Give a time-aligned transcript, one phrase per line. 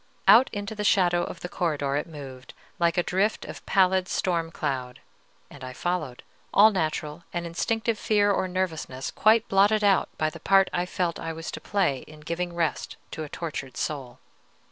[0.27, 4.49] Out into the shadow of the corridor it moved, like a drift of pallid storm
[4.49, 4.99] cloud,
[5.47, 10.39] and I followed, all natural and instinctive fear or nervousness quite blotted out by the
[10.39, 14.17] part I felt I was to play in giving rest to a tortured soul.